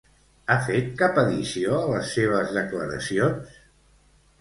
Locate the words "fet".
0.69-0.87